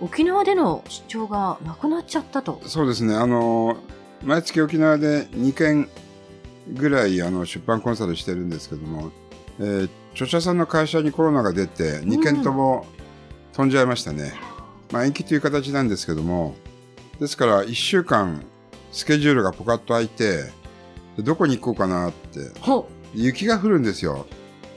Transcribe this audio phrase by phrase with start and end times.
[0.00, 3.76] 沖縄での出張がなくなっちゃったとそうですね、あの、
[4.22, 5.88] 毎月沖縄で2件
[6.74, 9.10] ぐらいあの出版コンサルしてるんですけども、
[9.58, 12.86] えー著者さんの会社にコロナが出て、2件とも
[13.52, 14.32] 飛んじゃいましたね。
[14.90, 16.56] まあ延期という形なんですけども、
[17.20, 18.44] ですから1週間
[18.90, 20.50] スケジュールがポカッと空いて、
[21.16, 24.26] でどこに行こうかなって、ほ雪が降るんですよ。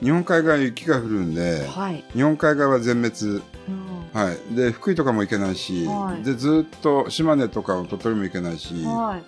[0.03, 3.41] 日本海側雪が降るんで、はい、日本海側は全滅。
[3.67, 3.80] うん
[4.13, 6.23] はい、で福井とかも行けないし、はい。
[6.23, 9.19] でずっと島根とか鳥取も行けないし、は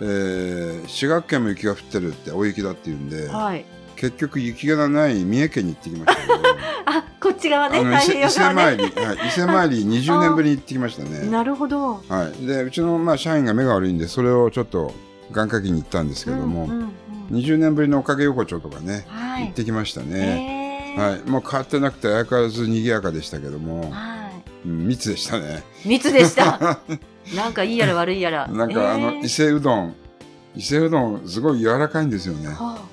[0.00, 3.64] えー滋賀県も雪が降ってるって大雪だっていうんで、いはい。
[3.96, 6.34] 結局雪がない三重県に行ってきましたけど。
[6.86, 7.82] あこっち側ね。
[7.82, 11.30] 伊太勢参り、はい、伊勢参り20年ぶりに行ってきましたね。
[11.30, 12.02] なるほど。
[12.08, 14.94] はい、でうちの、まあ、社員が目が悪いんでそれをちょっと
[15.32, 17.36] 願掛けに行ったんですけども、うんうんうん。
[17.36, 19.44] 20年ぶりのおかげ横丁とかね、はい。
[19.44, 20.94] 行ってきましたね。
[20.96, 21.10] えー。
[21.10, 24.19] はい、もう変わってなくて相変わらず賑やかでしたけども、はうん
[24.64, 25.62] 密でしたね。
[25.84, 26.80] い密でした。
[27.34, 28.48] なんかいいやら悪いやら。
[28.48, 29.94] なんか、あのえー伊勢うどん。
[30.56, 32.48] 伊勢うどんすごい柔らかいんですよね。
[32.48, 32.90] はあ。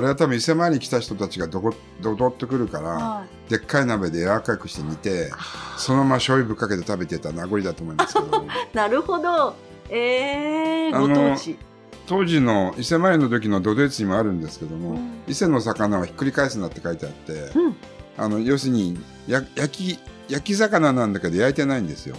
[0.00, 3.50] れは多分伊勢参り来た人たちがどこどどっとくるから、あはい。
[3.50, 5.30] でっかい鍋で柔らかくして煮て
[5.76, 8.44] そのまま醤油ぶっかけて食べてた名残だと思いますけど。
[8.74, 9.54] なるほど。
[9.88, 11.58] えー、あのご当地。
[12.06, 15.22] 当時の伊勢参りの時の土手地にもあるんですけども、うん。
[15.28, 17.76] 伊勢の魚はひっくり返すなって書いてあって、うん。
[18.16, 19.98] あの要するにや焼き
[20.30, 22.16] 焼き魚なんだけど焼いてないんですよ。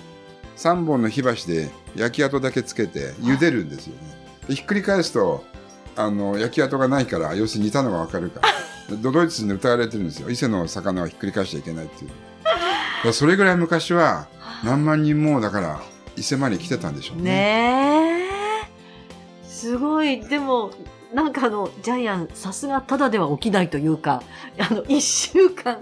[0.57, 4.01] 3本の火箸で焼き跡だけつけて茹でるんですよね。
[4.47, 5.43] でひっくり返すと
[5.95, 8.49] あの焼き跡がないから要するに煮たのがわかるから。
[8.95, 10.29] でドイツに疑われてるんですよ。
[10.29, 12.07] 伊勢の魚はひっくり返しちゃいけないってい
[13.09, 14.27] うそれぐらい昔は
[14.63, 15.81] 何万人もだから
[16.17, 17.23] 伊勢参り来てたんでしょうね。
[17.23, 18.27] ね
[19.45, 19.47] え。
[19.47, 20.19] すごい。
[20.19, 20.71] でも
[21.13, 24.23] なんかあのジャイアンさすがただでは起きないというか
[24.59, 25.77] あの一週間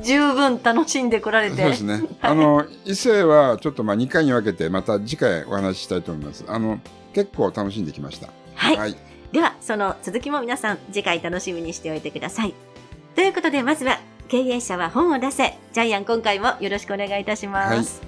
[0.00, 2.02] 十分楽しんでこられてそうですね。
[2.20, 6.44] あの、伊勢はちょっとまあ2回に分けて、また次回お話ししたいと思います。
[6.48, 6.80] あの、
[7.12, 8.28] 結構楽しんできました。
[8.54, 8.96] はい、はい。
[9.32, 12.54] ではその続きも皆さん次回楽しみにしておいてください
[13.14, 13.98] ということでまずは
[14.28, 18.02] 経営者は本を出せジャイアン今回もよろしくお願いいたします、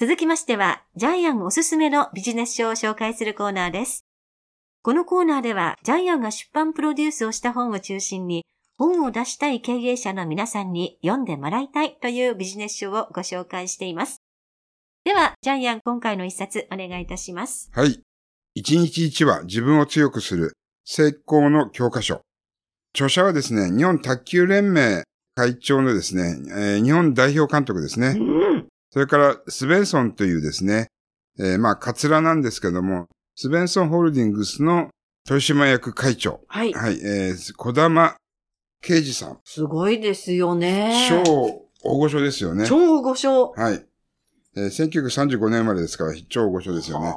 [0.00, 4.06] 続きましては、ジャイアンおすすめのビジネス書を紹介するコーナーです。
[4.82, 14.22] このコーナーでは、ジャイアンが出版プロデュースをした本を中心に、本を出したい経営者の皆さんに読んでもらいたいというビジネス書をご紹介しています。
[15.02, 17.68] では、ジャイアン今回の一冊お願いいたします。
[17.74, 18.00] はい。
[18.54, 20.52] 一日一話自分を強くする
[20.84, 22.20] 成功の教科書。
[22.94, 25.02] 著者はですね、日本卓球連盟
[25.34, 28.14] 会長のですね、えー日本代表監督ですね。
[28.16, 28.57] うん。
[28.90, 30.88] それから、スベンソンというですね、
[31.38, 33.06] えーまあ、カツラなんですけども、
[33.36, 34.90] スベンソンホールディングスの
[35.26, 36.40] 豊島役会長。
[36.48, 36.72] はい。
[36.72, 38.16] はい、えー、小玉
[38.82, 39.38] 啓二さん。
[39.44, 41.06] すごいですよね。
[41.08, 42.66] 超大御所ですよね。
[42.66, 43.52] 超御所。
[43.56, 43.84] はい。
[44.56, 47.14] えー、1935年生まれですから、超大御所ですよね。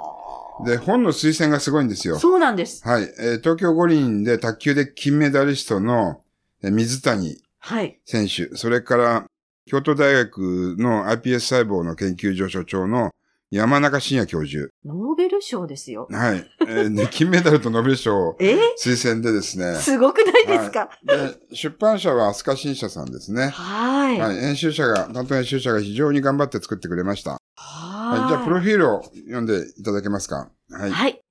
[0.65, 2.19] で、本の推薦がすごいんですよ。
[2.19, 2.87] そうなんです。
[2.87, 3.03] はい。
[3.03, 6.21] えー東京五輪で卓球で金メダリストの
[6.61, 7.99] えー水谷はい。
[8.05, 9.25] 選手、それから
[9.65, 13.11] 京都大学の iPS 細胞の研究所所長の
[13.51, 14.69] 山中伸也教授。
[14.85, 16.07] ノーベル賞ですよ。
[16.09, 16.49] はい。
[16.61, 18.57] えーで 金メダルとノーベル賞をえ？
[18.81, 19.75] 推薦でですね。
[19.75, 20.89] すごくないですか？
[21.03, 23.49] で、出版社は飛鳥新社さんですね。
[23.49, 24.19] はい。
[24.19, 24.39] はい。
[24.39, 27.31] 編集者が、担当編集者が非常に頑張って作ってくれました。
[27.57, 28.29] はいはい。
[28.29, 30.49] じゃあ、プロフィールを読んでいただけますか？
[30.71, 30.91] はい。
[30.91, 31.21] はい。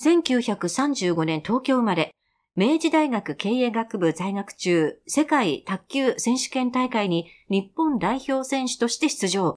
[0.00, 2.10] 1935年東京生まれ、
[2.58, 9.54] 明治大学経営学部在学中、世界卓球選手権大会に日本代表選手として出場。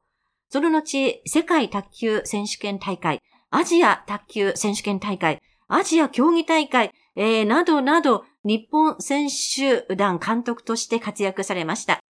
[0.51, 3.19] その後、世界卓球選手権大会、
[3.49, 12.01] アジア卓球選手権大会、アジア競技大会、えーなどなど、日本選手団監督として活躍されました。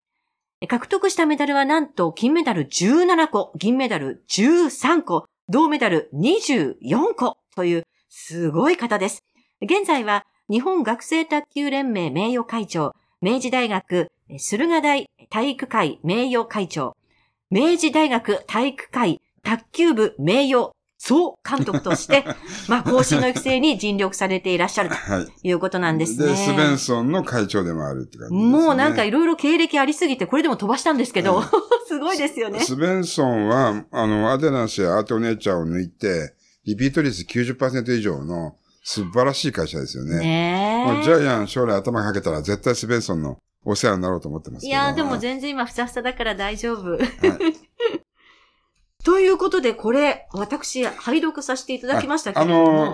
[0.67, 9.23] 獲得したメダルはなんと金メダル17個、銀メダル13個、銅メダル24個というすごい方です。
[9.61, 16.97] 現在は日本学生卓球連盟名誉会長、明治大学駿河台体育会名誉会長、
[17.49, 22.25] 明治大学体育会卓球部名誉総監督として、
[22.67, 25.47] まあ、後進の育成に尽力されていらっしゃるとはい。
[25.47, 26.27] いうことなんですね。
[26.27, 28.51] で、スベンソンの会長でもあるって感じです、ね。
[28.51, 31.43] もうなんかいろいろ経歴ありすぎて、これでも飛ばしたんですけど、うん
[31.87, 32.59] すごいですよね。
[32.59, 36.33] スベンソンは、あの、アデナンスやアートネイチャーを抜いて、
[36.65, 40.19] リピート率90%以上の素晴らしい会社ですよね。
[40.19, 44.65] ねもうジャイアン将来頭かけたら絶対スベンソンのお世話になろうと思ってます。
[44.65, 46.97] いやーでもはい全然今ふさふさだから大丈夫。
[49.03, 52.83] ということで、これ、私、拝読させていただきましたけれども。
[52.83, 52.85] あ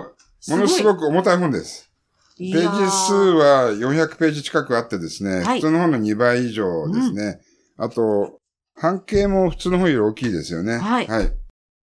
[0.48, 1.90] のものすごく重たい本です。
[2.38, 7.40] いページ数は400ページ近くあってですね、はい普通の本の2倍以上ですね。
[7.76, 8.38] あと、
[8.74, 10.78] 半径も普通の本より大きいですよね。
[10.78, 11.08] はい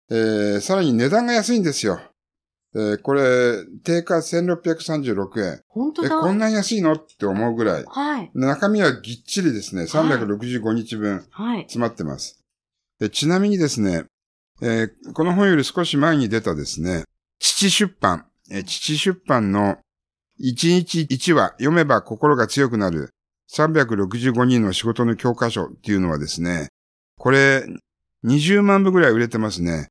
[0.10, 2.00] えーさらに値段が安いんですよ。
[2.80, 5.54] えーこれ、定価1636円。
[5.54, 6.10] え、本当だ。
[6.22, 6.94] こんなに安いの？
[6.94, 7.86] って思うぐらい。
[7.88, 8.30] はい。
[8.36, 11.62] 中身はぎっちりですね、365日分はい。
[11.64, 12.40] 詰まってます。
[13.00, 14.06] でちなみにですね、
[14.62, 17.04] えーこの本より少し前に出たですね、
[17.40, 19.78] 父出版、えー父出版の
[20.40, 23.10] 1日1話読めば心が強くなる
[23.52, 26.68] 365人の仕事の教科書っていうのはですね、
[27.18, 27.66] これ
[28.24, 29.88] 20万部ぐらい売れてますね。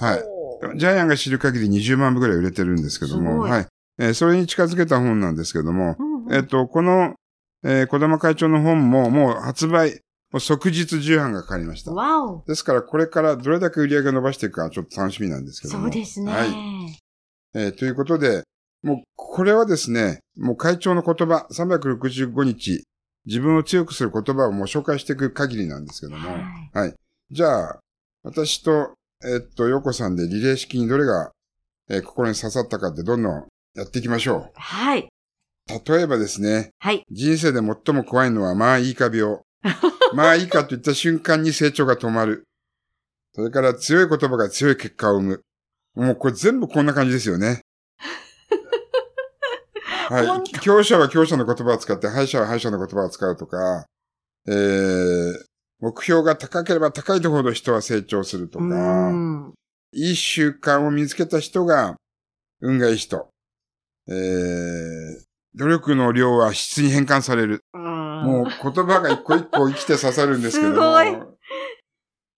[0.00, 0.39] はい。
[0.76, 3.66] ジャイアンが知る限り20万部ぐらい売れてるんですけども、いはい。
[3.98, 7.14] えーそれに近づけた本なんですけども、うんうんえっと、この、
[7.64, 10.00] えー小玉会長の本ももう発売、
[10.32, 11.92] もう即日重版がかかりました。
[11.92, 12.44] わお。
[12.46, 15.84] ですから、これからどれだけ売り上げを伸ばしていくかちょっと楽しみなんですけども。
[15.84, 16.32] そうですね。
[16.32, 16.48] はい。
[17.54, 18.44] えーということで、
[18.82, 22.84] もう、これはですね、もう会長の言葉、365日、
[23.26, 26.30] 自分を強くする言葉をもう紹介していく限りなんですけども。
[26.30, 26.94] はいはい。
[27.30, 27.80] じゃあ、
[28.22, 31.32] 私と、えっと、ヨコさんでリレー式にどれが、
[31.90, 35.08] えー心に刺さったかってどんどんやっていきましょはい。
[35.68, 35.92] う。
[35.92, 37.04] 例えばですね、はい。
[37.10, 39.40] 人生で最も怖いのは、まあいいか病。
[40.14, 42.44] まあいいかと言った瞬間に成長が止まる。
[43.34, 45.42] それから強い言葉が強い結果を生む。
[45.94, 47.60] もうこれ全部こんな感じですよね。
[50.08, 50.50] はい。
[50.60, 53.84] 強者は強者の言葉を使って、敗者は敗者の言葉を使うとか、
[54.46, 55.34] えー、
[55.80, 59.52] 目標が高ければ高いほど人は成長するとうか、ん。
[59.92, 61.96] いい習慣を見つけた人が
[62.60, 63.28] 運がいい人。
[64.08, 64.14] えー、
[65.54, 67.62] 努力の量は質に変換される。
[67.72, 67.80] も
[68.20, 70.74] もう言葉が一個一個生きて刺さるんですけども。
[70.74, 71.16] すごい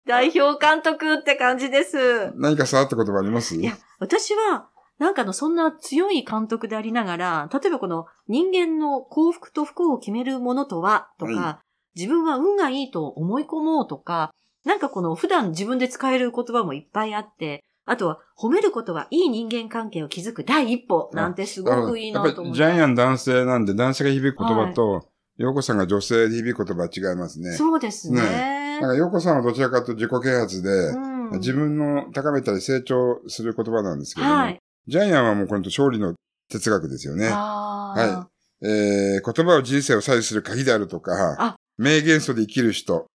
[0.08, 2.32] 代表監督って感じです。
[2.36, 3.56] 何か触った言葉あります？
[3.56, 4.68] いや、私は、
[4.98, 11.60] なんかの、そんな強い監督でありながら、例えばこの人間の幸福と不幸を決めるものとは、とか、は
[11.96, 14.32] 自分は運がいいと思い込もうとか、
[14.66, 22.58] なんかこの普段自分で使える言葉もいっぱいあって、あとは褒めることはいい人間関係を築く第一歩なんてすごくいいなと思って。
[22.58, 25.08] ジャイアン男性なんで男性が響く言葉と、
[25.38, 27.52] ヨーコさんが女性で響く言葉は違いますね。
[27.54, 28.80] そうですね。
[28.80, 34.60] なんかヨーコさんはどちらかというと自己啓発で、うん自分の高めたり成長する言葉なんですけども、はい。
[34.88, 36.14] ジャイアンはもうこの勝利の
[36.50, 37.30] 哲学ですよね。
[37.32, 38.28] あは
[38.62, 43.08] えー言葉を人生を左右する鍵であるとかあ、名言素で生きる人、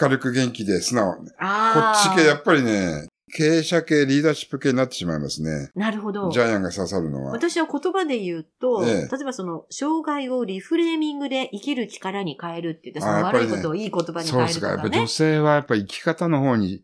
[0.00, 1.16] 明るく元気で素直。
[1.16, 1.26] こっ
[2.02, 5.70] ち系やっぱりね、経営者系、リーダーシップ系になってしまいますね。
[5.74, 6.30] なるほど。
[6.30, 7.32] ジャイアンが刺さるのは。
[7.32, 14.68] 私は言葉で言うと、ええ例えばその、障害をリフレーミングで生きる力に変えるって言って、そのあやっぱりね悪いことをいい言葉にそうですか。
[14.68, 14.88] 変えるとかね。
[14.88, 16.82] やっぱ女性はやっぱり生き方の方に、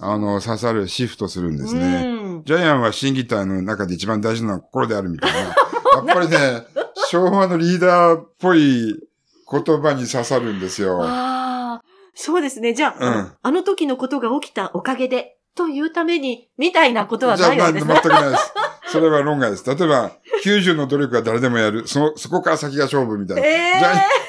[0.00, 2.02] あの、刺さる、シフトするんですね。
[2.06, 5.38] うんジャイアンは審議体の中で一番大事なのは心であるみたいな。
[5.48, 5.54] や
[6.02, 6.66] っぱりね、
[7.10, 9.07] 昭和のリーダーっぽい
[9.50, 11.00] 言葉に刺さるんですよ。
[11.02, 11.82] ああ、
[12.14, 12.74] そうですね。
[12.74, 18.00] じゃあ、うんあの時のことが起きたおかげで、というために、みたいなことはじゃあ、まあ、ないわけ全ですね。
[18.02, 18.52] くないです。
[18.92, 19.64] それは論外です。
[19.66, 20.12] 例えば、
[20.44, 21.86] 90の努力は誰でもやる。
[21.88, 23.46] そ、そこから先が勝負みたいな。
[23.46, 23.78] え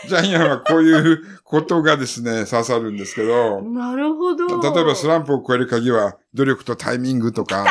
[0.08, 4.48] ジャイジャイアンはこういうことがですね、刺さるんですけえど、なるほど。
[4.48, 7.66] 例えばスランプを超える鍵は努力とタイミングとか。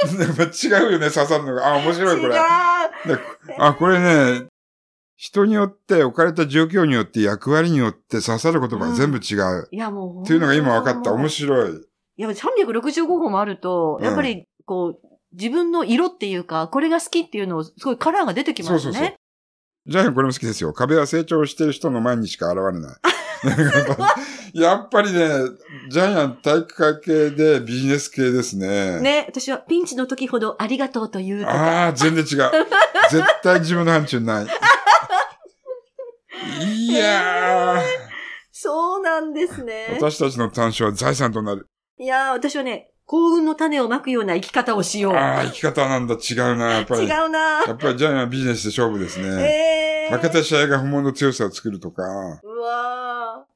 [0.00, 1.74] 違うよね、刺さるのが。
[1.74, 2.34] あ、面白いこれ。
[2.34, 3.16] 違う。
[3.16, 3.18] で
[3.58, 4.46] あ、これね、
[5.20, 9.68] 人によって、置かれた状況によって、役割によって刺さる言葉が全部違う。
[9.70, 10.22] いや、もう。
[10.22, 11.12] っていうのが今分かった。
[11.12, 11.30] 面い。
[11.30, 11.72] 白い。
[11.72, 18.80] いや、365個もあると、うんやっぱり、こう、自分の色っていうか、これが好きっていうのを、すごいカラーが出てきますね。
[18.80, 19.14] そうそうそう
[19.86, 20.72] ジャイアンこれも好きですよ。
[20.72, 22.96] 壁は成長してる人の前にしか現れない。
[24.58, 25.28] やっぱりね、
[25.90, 29.00] ジャイアン体育会系でビジネス系ですね。
[29.00, 31.52] ね、私はピンチの時ほどありがとうというとか。
[31.52, 32.50] ああ、全然違う。
[33.10, 34.46] 絶対自分の範疇にない。
[36.64, 37.80] いやー、
[38.52, 39.88] そうなんですね。
[39.98, 41.68] 私たちの短所は財産となる。
[41.98, 45.14] いやー、私はね、幸運の種をまくような生き方をしよう。
[45.14, 46.14] ああ、生き方なんだ。
[46.14, 47.02] 違うな、やっぱり。
[47.02, 49.26] 違うなやっぱりジャイアンはビジネスで勝負ですね。
[50.08, 50.16] ええー。
[50.16, 53.50] 負けた試合が不問の強さを作るとか、うわー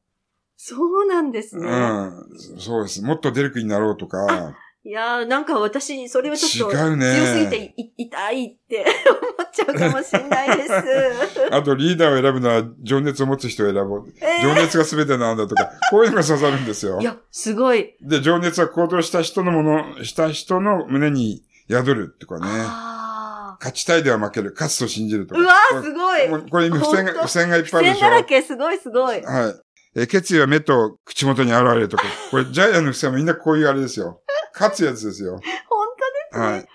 [0.56, 1.68] そうなんですうね。
[1.70, 2.12] ん、
[2.58, 3.02] そうです。
[3.02, 10.72] もっと出る気になろうとか、いやー、なんか私、それはちょっと強すぎてい痛いって 思っちゃうかもしれないです。
[11.50, 14.04] あとリーダーを選ぶのは情熱を持つ人を選ぼう。
[14.20, 17.04] えー情熱が全てなんだとか、こういうのが刺さるんですよい。
[17.04, 17.94] や、すごい。
[18.02, 22.46] で、情熱は行動した人のもの、した人の胸に宿るとかね。
[22.46, 25.40] あ勝ちたいでは負ける、勝つと信じるとか。
[25.40, 26.50] ーうわー、すごい。
[26.50, 28.00] これに付箋が、付箋がいっぱいあるで線しょ。
[28.02, 29.22] だらけ、すごいすごい。
[29.22, 29.54] はい。
[29.96, 32.02] えー決意は目と口元に現れるとか。
[32.30, 34.20] これ、ジャイアンの付箋はみんなこういうあれですよ。
[34.54, 35.32] 勝つやつですよ。
[35.68, 35.86] 本
[36.32, 36.46] 当ですね。
[36.46, 36.68] はい。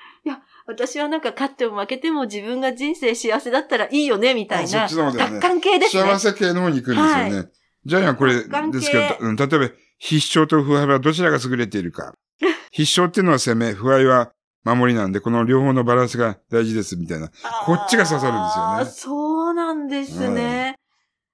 [0.67, 4.85] 私はなんか勝っても負けても自分が人生幸せだったらいいよね、みたいあそな。
[4.85, 6.03] っちの方だよね達観系ですね。
[6.03, 7.49] 幸せ系の方に行くんですよね。
[7.85, 12.13] ジャイアンこれですけど、うん例えば、必勝と不敗はどちらが優れているか。
[12.71, 14.31] 必勝っていうのは攻め、不敗は
[14.63, 17.29] 守りなんで、この両方のバランスが大事です、みたいな。
[17.65, 20.75] こっちが刺さるんですよねそうなんですね。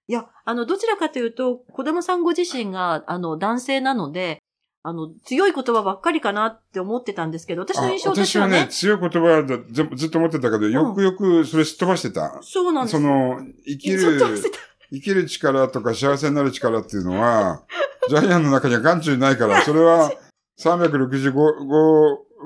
[0.08, 4.40] いや、あの、どちらかというと、小玉さんご自身が、あの、男性なので、
[4.88, 8.70] あの、強い言葉ばっかりかなって思ってたんですけど、私の印象としてはね。
[8.70, 12.38] 私はね、強い言葉だずずっと思ってたけど、よくよくそれすっ飛ばしてた？
[12.44, 14.20] そうなんですその、生きる
[14.92, 17.64] 生きる力とか幸せになる力っていうのは、
[18.10, 20.12] ジャイアンの中には眼中にないから、それは
[20.62, 21.34] 365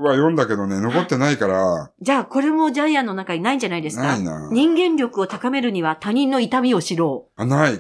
[0.02, 4.04] は読んだけどね、残ってないから、じゃあ、これもジャイアンの中にないんじゃないですか？
[4.04, 4.50] ないな。
[4.52, 7.78] 人間力を高めるには他人の痛みを知ろあ、ない。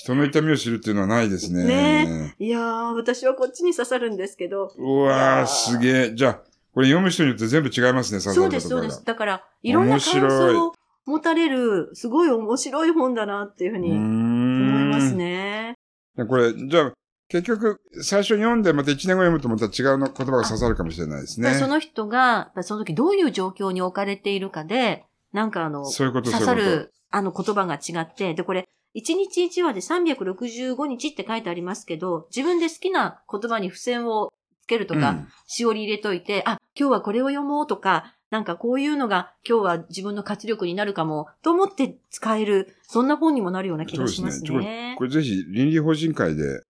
[0.00, 1.64] 人の痛みを知るっていうのはないですね。
[1.64, 2.42] ねう。
[2.42, 4.72] いやー、私はこっちに刺さるんですけど。
[4.78, 6.14] うわー、すげえ。
[6.14, 6.34] じゃあ、
[6.72, 9.04] これ読む人によって全部違いますね、刺さそうです、るところがそうです。
[9.04, 10.72] だから、いろんな感想を
[11.04, 15.74] 持たれる、すごい面白い本だなっていうふうに思いますね。
[16.16, 16.92] でこれ、じゃあ、
[17.28, 21.54] 結局、最初に読んでまた1年後読むとまた違うの言葉が刺さるかもしれないですね。
[21.56, 25.04] その人が、その時どういう状況に置かれているかで、
[25.34, 26.54] なんかあの、そういうこと、刺さ。
[26.54, 34.32] る、あの言葉が違って、で、これ、1日1話で365日って書いてありますけど、自分で好きな言葉に付箋を
[34.62, 44.94] つけるとか、うんしおり入れといて、あ、今日はこれを読もうとか、なんかこういうのが今日は自分の活力になるかも、と思って使える、そんな本にもなるような気がしますそうですね。
[44.96, 46.62] これぜひ倫理法人会で、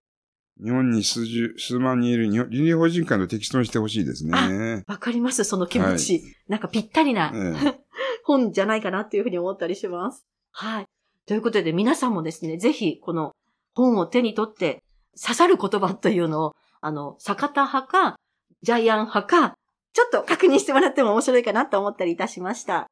[0.62, 4.84] 日本に数十、数万人いる日本倫理法人会のテキストにしてほしいですね。
[4.86, 6.22] わかりますその気持ち。
[6.48, 7.80] なんかぴったりなええ
[8.24, 10.26] 本じゃないかなっていうふうに思ったりします。
[10.52, 10.86] はい。
[11.26, 13.32] ということで皆さんもですね、ぜひこの
[13.74, 14.82] 本を手に取って
[15.20, 18.16] 刺さる言葉というのを、あの、坂田派か、
[18.62, 19.54] ジャイアン派か、
[19.92, 22.86] ちょっと確認してもらっても面白いかなと思ったりいたしました。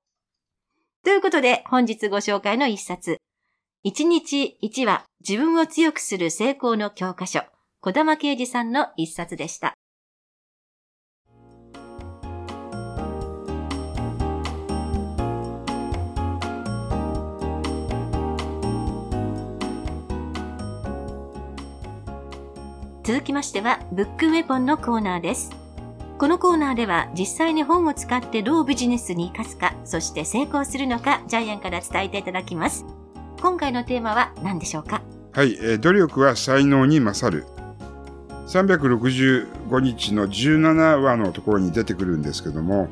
[1.04, 3.18] ということで、本日ご紹介の一冊。
[3.82, 7.42] 一日一話、自分を強くする成功の教科書。
[7.80, 9.67] 小玉啓二さんの一冊でした。
[23.18, 25.50] 続きましては、ブックウェポンのコーナーです。
[26.18, 32.87] このコーナーでは、実際に本を使ってどうビジネスに活かすか、そして成功するのか、ジャイアンから伝えていただきます。
[33.42, 35.02] 今回のテーマは何でしょうか？
[35.32, 37.44] はい、えー努力は才能に勝る。
[38.46, 42.88] 365日の17話のところに出てくるんですけども、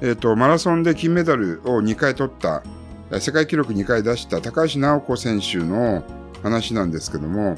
[0.00, 2.62] えっ、と、マラソンで金メダルを2回取った、
[3.10, 6.04] えー世界記録2回出した高橋直子選手の
[6.44, 7.56] 話なんですけども、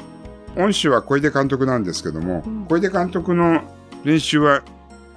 [0.58, 3.62] 恩師は小出監督なんですけども、うん小出監督の
[4.04, 4.62] 練習は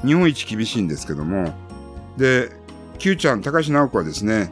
[0.06, 1.54] 日本一厳しいんですけども、
[2.18, 2.50] で、
[3.00, 4.52] Q ちゃん、高橋直子はですね、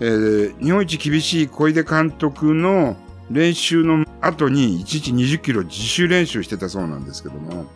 [0.00, 2.96] えー日本一厳しい小出監督の
[3.30, 7.66] 練習の後に1日20キロ自主練習してたそうなんですけども、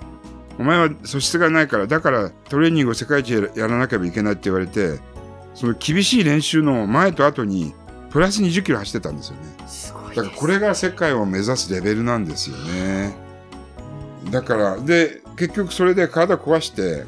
[0.58, 5.00] お前は素質がないから、だからトレーニングを世界一ややらなければいけないって言われて、
[5.54, 7.74] その厳しい練習の前と後に
[8.10, 9.42] プラス20キロ走ってたんですよね。
[10.14, 13.14] だからこれが世界を目指すレベルなんですよね。
[14.30, 17.04] だから、で、結局それで体壊して、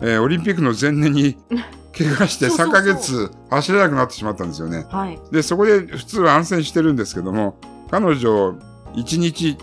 [0.00, 1.36] えーオリンピックの前年に
[1.96, 4.84] 怪我して3そうそうそうヶ月走れなくなってしまったんですよね。
[4.90, 5.18] はい。
[5.30, 7.56] で、そこで普通は安静してるんですけども、
[7.90, 8.50] 彼女、
[8.94, 9.56] 1日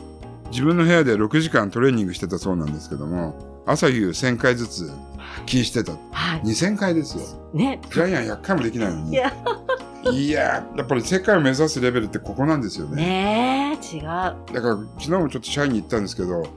[0.51, 4.91] 自分の部屋で6時間トレーニングしてたそうなんですけども、朝夕1000回ずつ
[5.45, 5.91] 気してた。
[6.11, 6.41] はい。
[6.43, 7.23] 2000回ですよ。
[7.53, 7.79] ね。
[7.91, 9.19] ジャイアン100回もできないのに。
[10.09, 12.95] いや、いやっぱり世界を目指すレベルってここなんですよね。
[12.95, 14.03] ねえ、違う。
[14.03, 14.61] だから
[14.97, 16.47] 昨日もちょっと社員に言ったんですけど、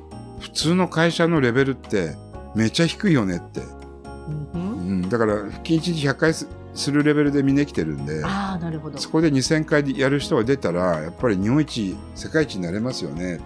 [0.40, 2.16] 普通の会社のレベルって
[2.54, 3.60] めっちゃ低いよねって。
[3.60, 8.98] うんううんん、だから腹筋1日100回すするレベルでみんな生きてるんで、ああ、なるほど。
[8.98, 13.38] そこで2000回でやる人が出たら、やっぱり日本一、世界一になれますよね。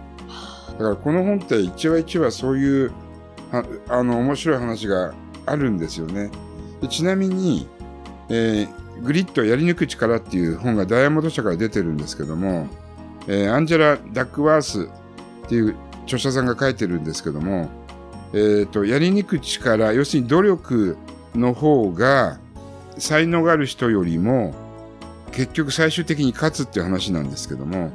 [0.72, 2.92] だからこの本って一話一話そういう、
[3.50, 5.12] はあの、面白い話が
[5.44, 6.30] あるんですよね。
[6.80, 7.68] でちなみに、
[8.30, 12.68] えーグリッドやり抜く力っていう本がダイヤモンド社から出てるんですけども、
[13.26, 14.88] えーアンジェラ・ダックワース
[15.46, 17.68] っていう著者さんが書いてるんですけども、
[18.32, 20.96] えーと、やりにく力要するに努力
[21.34, 22.38] の方が
[22.98, 24.54] 才能がある人よりも
[25.32, 27.92] 結局最終的に勝つっていう話なんですけども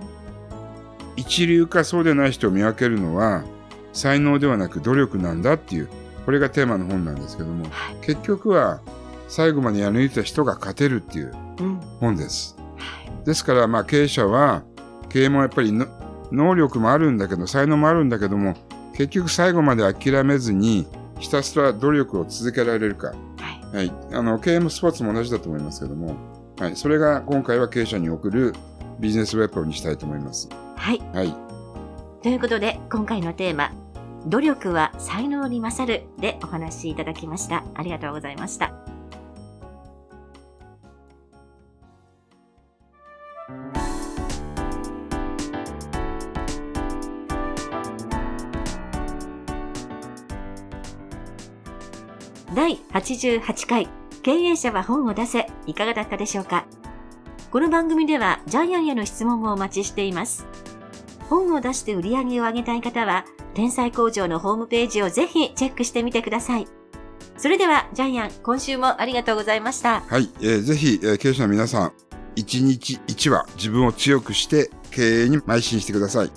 [1.16, 3.44] 一流かそうでない人を見分けるのは
[3.92, 5.90] 才能ではなく努力なんだっていう
[6.26, 8.82] これがテーマの本なんですけども、はい、結局は
[9.36, 11.34] 最後までやり抜いた人が勝てるっていう
[12.00, 12.56] 本です。
[12.56, 14.62] うんはい、ですからまあ経営者は
[15.10, 15.74] 経営もやっぱり
[16.32, 18.54] 能力もあるんだけど才能もあるんだけども
[18.94, 20.86] 結局最後まで諦めずに
[21.18, 23.14] ひたすら努力を続けられるか、は
[23.74, 26.16] い、はい、あの経営もスポーツも同じだと思いますけども、
[26.60, 28.54] はい、それが今回は経営者に送る
[29.00, 30.48] ビジネスウェポンにしたいと思います。
[30.76, 31.36] はい、はい、
[32.22, 33.72] ということで今回のテーマ
[34.28, 37.64] 「努力は才能に勝る」でお話しいただきました。
[37.74, 38.83] ありがとうございました。
[52.94, 53.90] 88回
[54.22, 56.68] 経営者は本を出せいかがだったでしょうか？
[57.50, 60.46] この番組ではジャイアンへの質問もお待ちしています。
[61.28, 66.68] 本を出して売り上げを上げたい方は天才工場のホームページをぜひチェックしてみてください。
[67.36, 70.02] それではジャイアン今週もありがとうございました。
[70.02, 71.94] はい、えー、ぜひ、えー、経営者の皆さん
[72.36, 76.32] 一日一話自分を強くして経営に邁進してください。